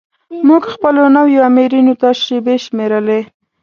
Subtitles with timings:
[0.47, 3.19] موږ خپلو نویو آمرینو ته شیبې شمیرلې.